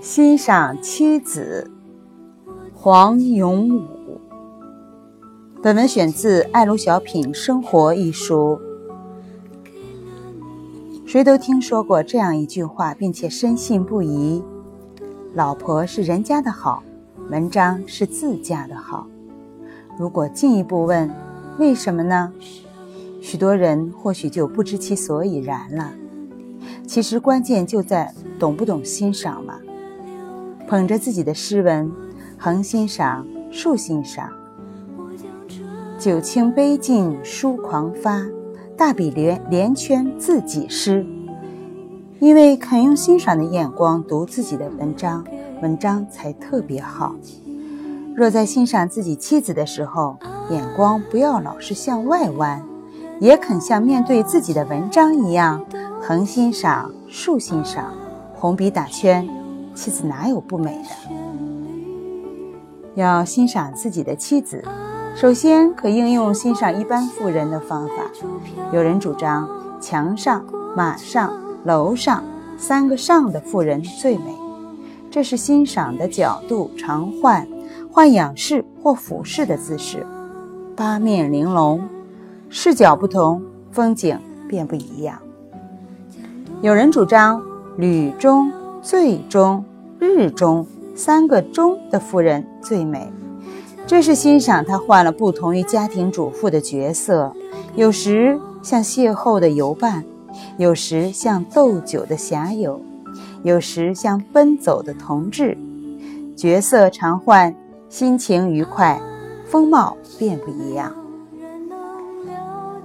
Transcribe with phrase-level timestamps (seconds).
[0.00, 1.70] 欣赏妻子，
[2.72, 4.18] 黄永武。
[5.62, 8.58] 本文选自《爱如小品生活》一书。
[11.04, 14.42] 谁都听说过这样一句话，并且深信不疑：
[15.34, 16.82] 老婆是人家的好，
[17.28, 19.06] 文章是自家的好。
[19.98, 21.14] 如果进一步问，
[21.58, 22.32] 为什么呢？
[23.20, 25.92] 许多人或许就不知其所以然了。
[26.86, 29.56] 其实关键就在懂不懂欣赏嘛。
[30.70, 31.90] 捧着自己的诗文，
[32.38, 34.30] 横欣赏，竖欣赏，
[35.98, 38.24] 酒清杯尽书狂发，
[38.76, 41.04] 大笔连连圈自己诗。
[42.20, 45.24] 因为肯用欣赏的眼光读自己的文章，
[45.60, 47.16] 文章才特别好。
[48.14, 50.18] 若在欣赏自己妻子的时候，
[50.50, 52.64] 眼光不要老是向外弯，
[53.18, 55.64] 也肯像面对自己的文章一样，
[56.00, 57.92] 横欣赏，竖欣赏，
[58.36, 59.28] 红笔打圈。
[59.74, 60.88] 妻子哪有不美的？
[62.94, 64.62] 要欣赏自己的妻子，
[65.14, 67.94] 首先可应用欣赏一般妇人的方法。
[68.72, 69.48] 有人主张
[69.80, 70.44] 墙上、
[70.76, 71.32] 马上、
[71.64, 72.22] 楼上
[72.58, 74.34] 三个上的妇人最美，
[75.10, 77.46] 这是欣赏的角度常换，
[77.90, 80.04] 换仰视或俯视的姿势，
[80.76, 81.80] 八面玲珑，
[82.48, 83.40] 视角不同，
[83.70, 84.18] 风景
[84.48, 85.18] 便不一样。
[86.60, 87.40] 有人主张
[87.76, 88.52] 吕中、
[88.82, 89.64] 最中。
[90.02, 93.12] 日中三个中的夫人最美，
[93.86, 97.34] 这是欣赏她换了不同于家庭主妇的角色，
[97.76, 100.02] 有时像邂逅的游伴，
[100.56, 102.80] 有时像斗酒的侠友，
[103.42, 105.58] 有时像奔走的同志。
[106.34, 107.54] 角色常换，
[107.90, 108.98] 心情愉快，
[109.44, 110.94] 风貌便不一样。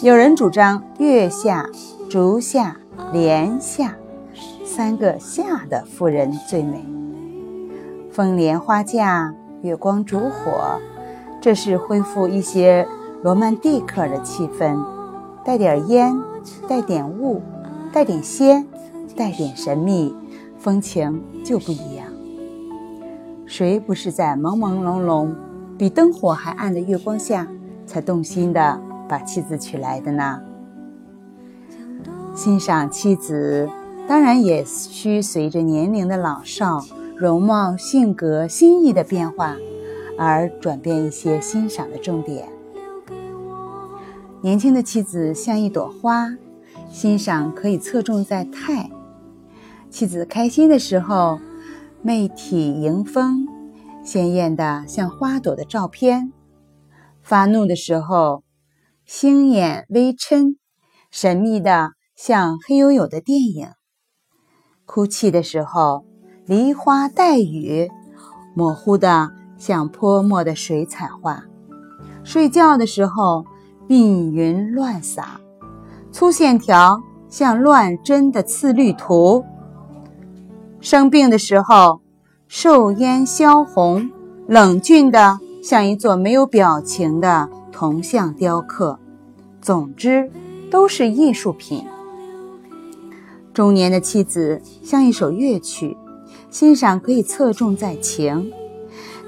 [0.00, 1.68] 有人主张月下、
[2.08, 2.76] 竹下、
[3.12, 3.96] 帘下
[4.80, 6.82] 三个夏的妇人最美。
[8.10, 10.80] 风莲花架，月光烛火，
[11.38, 12.88] 这是恢复一些
[13.22, 14.82] 罗曼蒂克的气氛，
[15.44, 16.18] 带点烟，
[16.66, 17.42] 带点雾，
[17.92, 18.66] 带点仙，
[19.14, 20.16] 带点神秘，
[20.56, 22.06] 风情就不一样。
[23.44, 25.28] 谁不是在朦朦胧胧、
[25.76, 27.46] 比灯火还暗的月光下，
[27.84, 30.40] 才动心的把妻子娶来的呢？
[32.34, 33.68] 欣赏妻子，
[34.10, 36.84] 当然也需随着年龄的老少。
[37.16, 39.56] 容貌、性格、心意的变化，
[40.18, 42.48] 而转变一些欣赏的重点。
[44.40, 46.30] 年轻的妻子像一朵花，
[46.90, 48.90] 欣赏可以侧重在态。
[49.90, 51.38] 妻子开心的时候，
[52.02, 53.46] 媚体迎风，
[54.02, 56.32] 鲜艳的像花朵的照片；
[57.22, 58.42] 发怒的时候，
[59.04, 60.56] 星眼微嗔，
[61.10, 63.68] 神秘的像黑黝黝的电影；
[64.90, 66.04] 哭泣的时候。
[66.46, 67.88] 梨花带雨，
[68.56, 71.44] 模糊的像泼墨的水彩画；
[72.24, 73.44] 睡觉的时候，
[73.86, 75.40] 鬓云乱洒，
[76.10, 79.44] 粗线条像乱针的刺绿图；
[80.80, 82.00] 生病的时候，
[82.48, 84.10] 瘦烟销红，
[84.48, 88.98] 冷峻的像一座没有表情的铜像雕刻。
[89.60, 90.28] 总之，
[90.68, 91.86] 都是艺术品。
[93.52, 95.96] 中年的妻子像一首乐曲。
[96.50, 98.50] 欣赏可以侧重在情，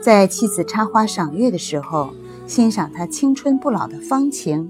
[0.02, 2.10] 在妻子插花赏月的时候，
[2.48, 4.68] 欣赏她青春不老的芳情；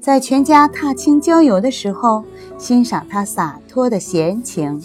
[0.00, 2.24] 在全家踏青郊游的时候，
[2.58, 4.80] 欣赏她洒脱的闲情；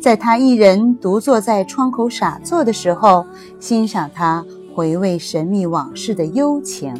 [0.00, 3.26] 在她一人独坐在窗口傻坐的时候，
[3.58, 6.94] 欣赏她回味神秘往事的幽情；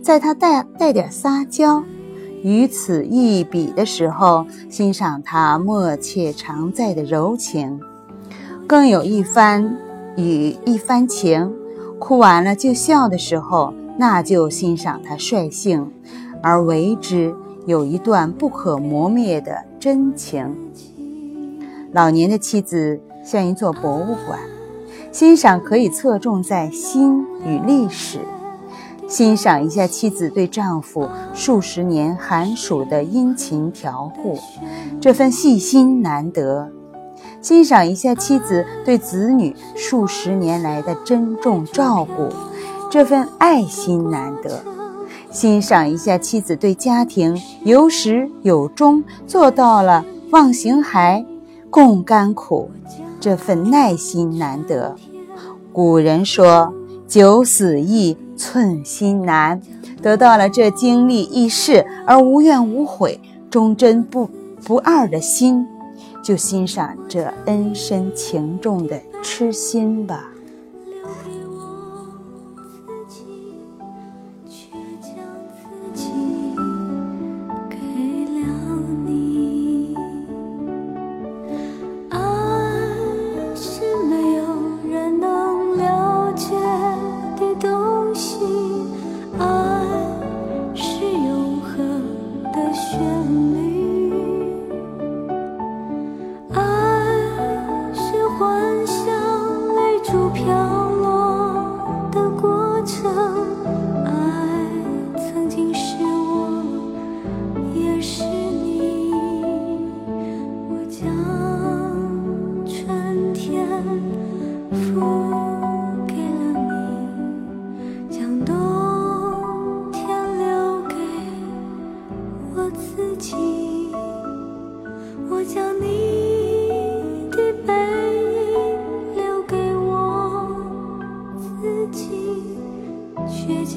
[0.00, 1.84] 在她带带点撒娇，
[2.46, 7.80] 于此一笔的时候，欣赏他默契常在的柔情。
[8.68, 9.76] 更有一番
[10.16, 11.52] 语一番情，
[11.98, 15.90] 哭完了就笑的时候，那就欣赏他率性
[16.40, 17.34] 而为之
[17.66, 20.56] 有一段不可磨灭的真情。
[21.90, 24.38] 老年的妻子像一座博物馆，
[25.10, 28.20] 欣赏可以侧重在心与历史，
[29.08, 34.38] 欣赏一下妻子对丈夫数十年寒暑的殷勤调护，
[35.00, 36.70] 这份细心难得。
[37.40, 42.28] 欣赏一下妻子对子女数十年来的珍重照顾，
[42.90, 44.64] 这份爱心难得；
[45.30, 51.24] 欣赏一下妻子对家庭有始有终，做到了忘形骸
[51.70, 52.70] 共甘苦，
[53.20, 54.96] 这份耐心难得。
[55.72, 56.74] 古人说
[57.08, 59.60] ：“九死一，寸心难。”
[60.02, 63.20] 得到了这经历一世而无怨无悔、
[63.50, 64.30] 忠贞不
[64.64, 65.66] 不二的心。
[66.22, 70.28] 就欣赏这恩深情重的痴心吧。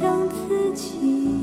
[0.09, 1.38] 让自己